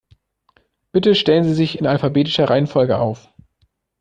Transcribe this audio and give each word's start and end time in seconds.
Bitte 0.91 1.13
stellen 1.13 1.43
Sie 1.43 1.53
sich 1.53 1.77
in 1.77 1.85
alphabetischer 1.85 2.49
Reihenfolge 2.49 2.97
auf. 2.97 3.31